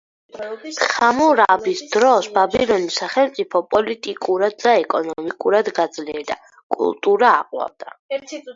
ხამურაბის 0.83 1.83
დროს 1.95 2.29
ბაბილონის 2.37 2.97
სახელმწიფო 3.03 3.63
პოლიტიკურად 3.75 4.57
და 4.65 4.75
ეკონომიკურად 4.81 5.73
გაძლიერდა, 5.81 6.41
კულტურა 6.79 7.33
აყვავდა. 7.45 7.97